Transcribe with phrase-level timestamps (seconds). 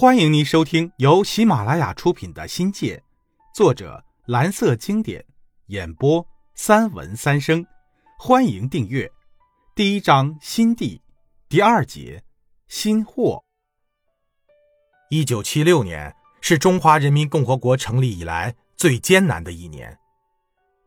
[0.00, 2.96] 欢迎您收听由喜马拉雅出品的《新界》，
[3.52, 5.26] 作者蓝色经典，
[5.66, 6.24] 演播
[6.54, 7.66] 三文三生。
[8.16, 9.10] 欢迎订阅。
[9.74, 11.02] 第一章新地，
[11.48, 12.22] 第二节
[12.68, 13.42] 新货。
[15.10, 19.98] 一九七六年是中华人民共和国成立以来最艰难的一年，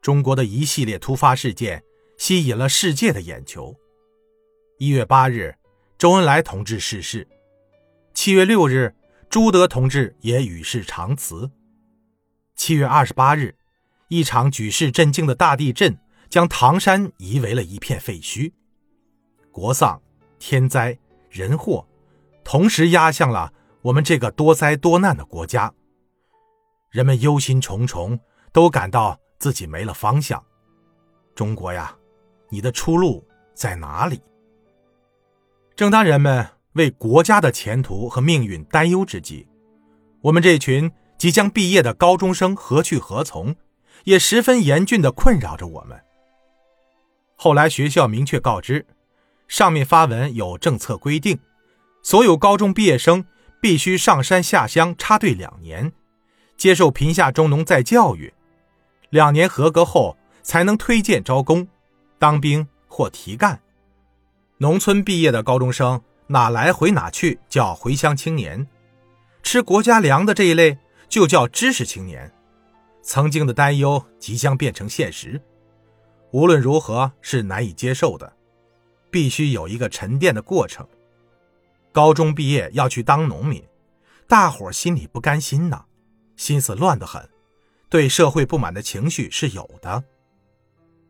[0.02, 1.84] 中国的一系列突发事件
[2.18, 3.76] 吸引了世界的眼球。
[4.78, 5.54] 一月八日，
[5.98, 7.28] 周恩来同志逝世；
[8.14, 8.96] 七月六日，
[9.32, 11.50] 朱德同志也与世长辞；
[12.54, 13.56] 七月二十八日，
[14.10, 15.98] 一场举世震惊的大地震
[16.30, 18.52] 将唐山夷为了一片废墟。
[19.50, 20.02] 国丧、
[20.38, 21.00] 天灾、
[21.30, 21.88] 人祸，
[22.44, 25.74] 同时压向了我们这个多灾多难的国家。
[26.90, 28.20] 人们忧心忡忡，
[28.52, 30.44] 都感到自己没了方向。
[31.34, 31.96] 中国呀，
[32.50, 34.22] 你的出路在哪里？
[35.74, 39.48] 正当人们为国家的前途和命运担忧之际，
[40.22, 43.56] 我们这群即将毕业的高中生何去何从，
[44.06, 46.00] 也十分严峻地困扰着我们。
[47.36, 48.86] 后来学校明确告知。
[49.48, 51.38] 上面发文有政策规定，
[52.02, 53.26] 所有高中毕业生
[53.60, 55.92] 必须上山下乡插队两年，
[56.56, 58.34] 接受贫下中农再教育，
[59.10, 61.68] 两年合格后才能推荐招工、
[62.18, 63.60] 当兵或提干。
[64.60, 66.02] 农村毕业的高中生
[66.32, 68.66] 哪来回哪去叫回乡青年，
[69.44, 70.78] 吃国家粮的这一类
[71.10, 72.34] 就叫知识青年。
[73.04, 75.42] 曾经的担忧即将变成现实，
[76.32, 78.32] 无论如何是难以接受的。
[79.10, 80.88] 必须有一个沉淀的过程。
[81.92, 83.62] 高中毕业要去当农民，
[84.26, 85.84] 大伙心里不甘心呐，
[86.38, 87.28] 心思乱得很，
[87.90, 90.02] 对社会不满的情绪是有的。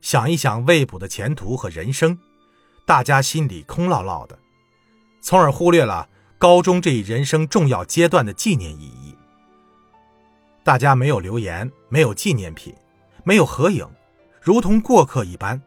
[0.02, 2.18] 想一想未卜的前途和人生，
[2.88, 4.40] 大家心里空落落的，
[5.22, 9.16] 从而忽略了高中这一人生重要阶段的纪念意义。
[10.64, 12.76] 大家没有留言，没有纪念品，
[13.24, 13.88] 没有合影，
[14.42, 15.62] 如同过客一般。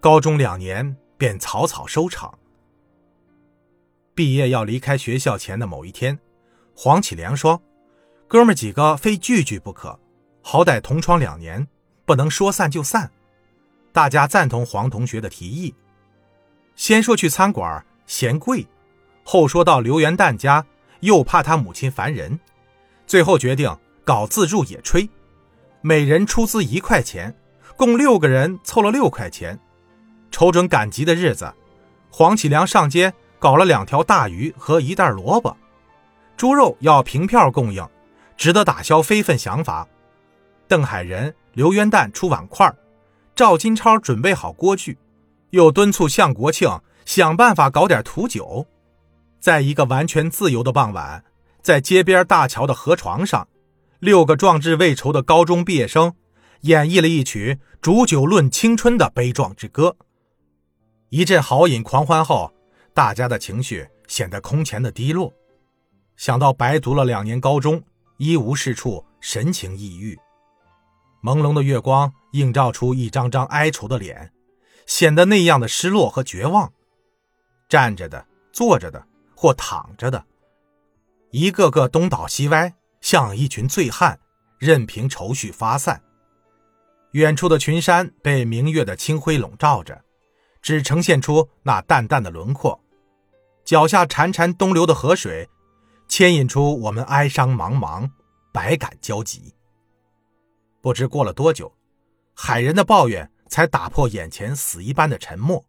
[0.00, 0.96] 高中两年。
[1.20, 2.38] 便草草收场。
[4.14, 6.18] 毕业要离开学校前的某一天，
[6.74, 7.60] 黄启良说
[8.26, 10.00] ：“哥们几个非聚聚不可，
[10.40, 11.68] 好歹同窗两年，
[12.06, 13.12] 不能说散就散。”
[13.92, 15.74] 大家赞同黄同学的提议。
[16.74, 18.66] 先说去餐馆嫌贵，
[19.32, 20.66] 后说到刘元旦家
[21.02, 22.40] 又怕他母亲烦人，
[23.06, 23.72] 最后决定
[24.04, 25.08] 搞自助野炊，
[25.82, 27.32] 每人出资一块钱，
[27.76, 29.56] 共六个人凑了六块钱。
[30.32, 31.54] 瞅准赶集的日子，
[32.10, 35.56] 黄启良上街搞了两条大鱼和一袋萝卜，
[36.36, 37.88] 猪肉要凭票供应，
[38.36, 39.86] 值得打消非分想法。
[40.66, 42.68] 邓海仁、刘元旦出碗筷，
[43.36, 44.98] 赵金超准备好锅具，
[45.50, 46.68] 又敦促向国庆
[47.04, 48.66] 想办法搞点土酒。
[49.40, 51.24] 在一个完全自由的傍晚，
[51.62, 53.48] 在街边大桥的河床上，
[53.98, 56.14] 六个壮志未酬的高中毕业生
[56.60, 59.96] 演绎了一曲“煮酒论青春”的悲壮之歌。
[61.08, 62.52] 一阵豪饮狂欢后，
[62.92, 65.32] 大家的情绪显得空前的低落。
[66.16, 67.82] 想到白读了两年高中，
[68.18, 70.18] 一无是处，神情抑郁。
[71.22, 74.32] 朦胧的月光映照出一张张哀愁的脸，
[74.86, 76.70] 显得那样的失落和绝望。
[77.68, 79.06] 站着的、坐着的
[79.40, 80.22] 或躺着的，
[81.30, 84.20] 一个个东倒西歪，像一群醉汉，
[84.58, 86.02] 任凭愁绪发散。
[87.12, 90.04] 远处的群山被明月的清辉笼罩着。
[90.60, 92.78] 只呈现出那淡淡的轮廓，
[93.64, 95.48] 脚下潺潺东流的河水，
[96.06, 98.10] 牵引出我们哀伤茫茫，
[98.52, 99.54] 百感交集。
[100.82, 101.74] 不知过了多久，
[102.34, 105.64] 海人的抱怨才打破眼前死一般的沉默。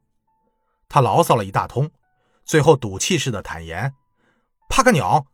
[0.90, 1.90] 他牢骚了一大通，
[2.52, 3.94] 最后赌气似的坦言
[4.68, 5.26] ：“怕个鸟，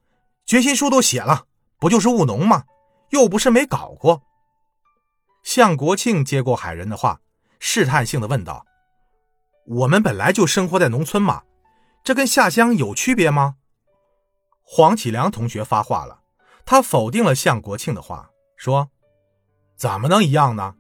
[0.46, 1.48] 决心书都写了，
[1.80, 2.66] 不就是务农吗？
[3.10, 4.22] 又不是没搞过。”
[5.42, 7.20] 向国庆接过海人的话，
[7.58, 8.64] 试探性的问道。
[9.66, 11.42] 我们本来就生活在农村嘛，
[12.04, 13.56] 这跟下乡有区别吗？
[14.62, 16.20] 黄启良同学发话了，
[16.68, 18.92] 他否定了向国庆的话，说
[19.76, 20.76] ：“怎么能一样呢？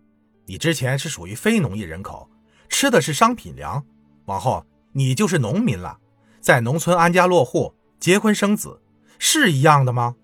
[0.45, 2.29] 你之前是属于非农业人口，
[2.69, 3.83] 吃的是商品粮，
[4.25, 5.99] 往后你就是农民了，
[6.47, 8.79] 在农村安家落户、结婚生子，
[9.19, 10.15] 是一样的吗？”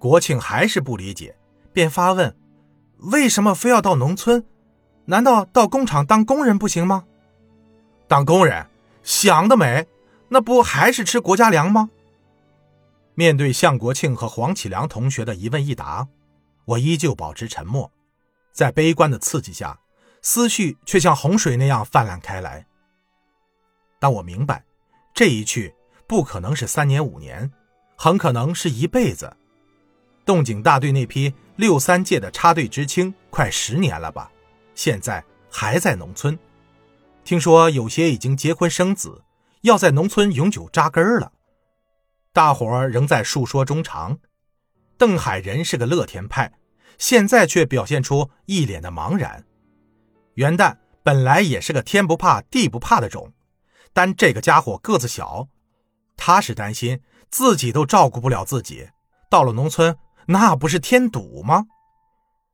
[0.00, 1.36] 国庆还是不理解，
[1.74, 2.34] 便发问
[3.12, 4.46] ：“为什么非要到农村？
[5.04, 7.04] 难道到工厂当工人不行吗？”
[8.08, 8.66] 当工人，
[9.02, 9.86] 想得美，
[10.30, 11.90] 那不还是吃国家粮吗？
[13.14, 16.08] 面对向国庆和黄启良同学的一问一答，
[16.64, 17.92] 我依旧保持沉默。
[18.52, 19.78] 在悲观的刺激下，
[20.22, 22.66] 思绪却像洪水那样泛滥开来。
[23.98, 24.64] 但我明白，
[25.14, 25.74] 这一去
[26.06, 27.50] 不可能是三年五年，
[27.96, 29.36] 很可能是一辈子。
[30.24, 34.30] 洞井大队那批六三届的插队知青，快十年了吧？
[34.74, 36.38] 现在还在农村，
[37.24, 39.22] 听说有些已经结婚生子，
[39.62, 41.32] 要在农村永久扎根了。
[42.32, 44.18] 大伙儿仍在述说衷肠。
[44.96, 46.52] 邓海仁是个乐天派，
[46.96, 49.44] 现在却表现出一脸的茫然。
[50.34, 53.32] 元旦本来也是个天不怕地不怕的种，
[53.92, 55.48] 但这个家伙个子小，
[56.16, 57.00] 他是担心
[57.30, 58.88] 自己都照顾不了自己，
[59.30, 59.96] 到了农村
[60.26, 61.64] 那不是添堵吗？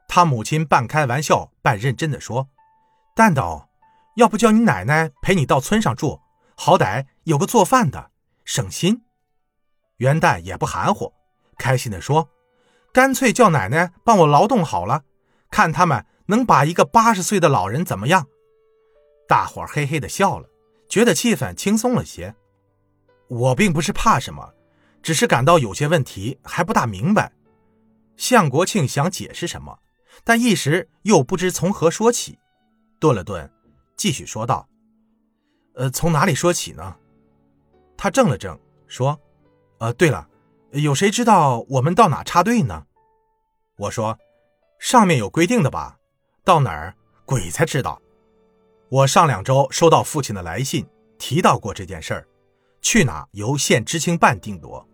[0.09, 2.49] 他母亲半开玩笑半认真的说
[3.15, 3.69] ：“蛋豆，
[4.17, 6.21] 要不叫你奶奶陪你到村上住，
[6.57, 8.11] 好歹有个做饭的，
[8.45, 9.03] 省心。”
[9.99, 11.13] 元旦也不含糊，
[11.59, 12.31] 开心的说
[12.93, 15.03] ：“干脆叫奶奶帮我劳动好了，
[15.51, 18.27] 看他们能把一个八十岁的老人怎么样。”
[19.29, 20.48] 大伙嘿嘿的笑了，
[20.89, 22.35] 觉得气氛轻松了些。
[23.29, 24.55] 我并不是怕什么，
[25.03, 27.33] 只是感到有些问题还不大明白。
[28.17, 29.79] 向国庆想解释什么，
[30.25, 32.39] 但一时又不知从何说起，
[32.99, 33.51] 顿了顿，
[33.97, 34.69] 继续说道
[35.77, 36.97] ：“呃，从哪里说起呢？”
[37.97, 39.19] 他怔了怔，说。
[39.79, 40.29] 呃，对了，
[40.73, 42.85] 有谁知道我们到哪插队呢？
[43.77, 44.19] 我说，
[44.81, 45.99] 上面有规定的吧？
[46.43, 48.03] 到哪儿，鬼才知道。
[48.91, 50.87] 我上两周收到父亲的来信，
[51.19, 52.27] 提到过这件事儿，
[52.81, 54.87] 去哪由县知青办定夺。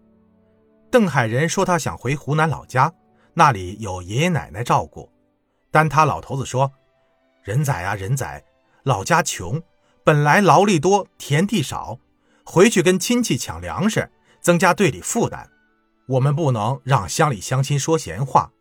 [0.91, 2.93] 邓海仁说他想回湖南老家，
[3.35, 5.11] 那里有爷爷奶奶照顾，
[5.71, 6.73] 但他老头子说，
[7.43, 8.45] 人仔啊人仔，
[8.83, 9.63] 老家穷，
[10.03, 11.99] 本来劳力多，田地少，
[12.45, 14.11] 回去跟亲戚抢粮食。
[14.41, 15.49] 增加队里负担，
[16.07, 18.53] 我们不能让乡里乡亲说闲话。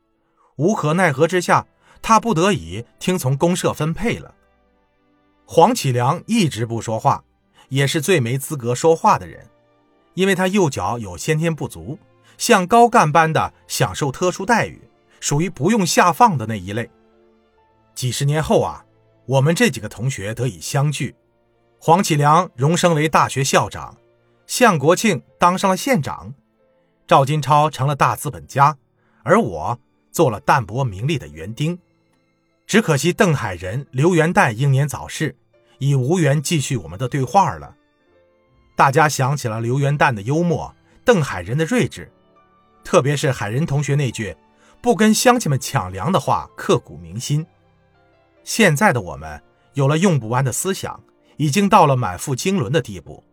[0.55, 1.67] 无可奈何之下，
[2.01, 4.33] 他不得已听从公社分配了。
[5.45, 7.23] 黄启良一直不说话，
[7.69, 9.47] 也是最没资格说话的人，
[10.13, 11.99] 因为他右脚有先天不足，
[12.37, 14.81] 像高干般的享受特殊待遇，
[15.19, 16.89] 属于不用下放的那一类。
[17.93, 18.85] 几十年后啊，
[19.25, 21.15] 我们这几个同学得以相聚，
[21.79, 23.95] 黄启良荣升为大学校长。
[24.45, 26.33] 向国庆当上了县长，
[27.07, 28.77] 赵金超成了大资本家，
[29.23, 29.79] 而我
[30.11, 31.79] 做了淡泊名利的园丁。
[32.73, 35.37] 只可惜邓海仁、刘元旦英年早逝，
[35.77, 37.75] 已无缘继续我们的对话了。
[38.75, 40.73] 大家想起了刘元旦的幽默，
[41.05, 42.11] 邓海仁的睿智，
[42.83, 44.35] 特别是海仁同学那句
[44.81, 47.45] “不跟乡亲们抢粮”的话，刻骨铭心。
[48.43, 49.39] 现在的我们
[49.75, 50.99] 有了用不完的思想，
[51.37, 53.23] 已经到了满腹经纶的地步。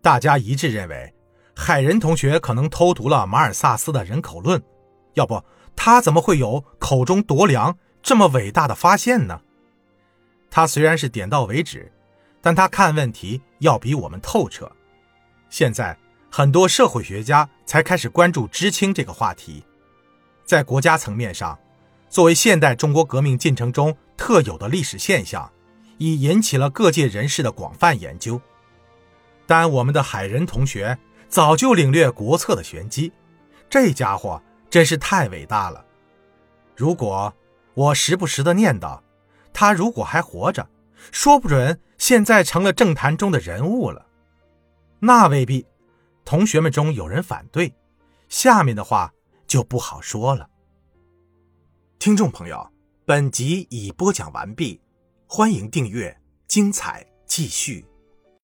[0.00, 1.12] 大家一致认为，
[1.56, 4.62] 海仁同学可能偷读了马尔萨斯的人口论，
[5.14, 5.42] 要不
[5.74, 9.40] 他怎么会有口中夺粮这么伟大的发现呢？
[10.50, 11.90] 他虽然是点到为止，
[12.40, 14.70] 但他看问题要比我们透彻。
[15.48, 15.96] 现在
[16.30, 19.64] 很多社会学家才开始关注知青这个话题，
[20.44, 21.58] 在国家层面上，
[22.08, 25.50] 作为现代中国革命进程中特有的历史现象，
[25.98, 28.40] 已引起了各界人士的广泛研究。
[29.46, 33.12] 但我们的海仁同学早就领略国策的玄机，
[33.70, 35.84] 这家伙真是太伟大了。
[36.74, 37.32] 如果
[37.74, 39.00] 我时不时的念叨，
[39.52, 40.68] 他如果还活着，
[41.10, 44.06] 说不准现在成了政坛中的人物了。
[45.00, 45.66] 那未必，
[46.24, 47.74] 同学们中有人反对，
[48.28, 49.12] 下面的话
[49.46, 50.48] 就不好说了。
[51.98, 52.70] 听众朋友，
[53.04, 54.80] 本集已播讲完毕，
[55.26, 57.84] 欢迎订阅，精彩继续。